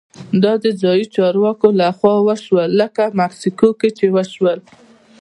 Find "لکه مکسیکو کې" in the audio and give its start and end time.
2.81-3.89